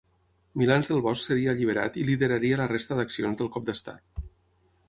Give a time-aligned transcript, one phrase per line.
[0.61, 4.27] Milans del Bosch seria alliberat i lideraria la resta d'accions del cop d'estat.